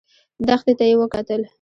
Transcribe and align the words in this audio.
دښتې 0.47 0.73
ته 0.79 0.83
يې 0.89 0.95
وکتل. 1.01 1.41